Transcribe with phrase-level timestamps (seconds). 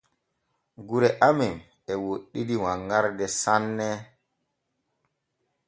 [0.87, 1.55] Gure amen
[1.91, 3.87] e woɗɗidi wanŋarde sanne.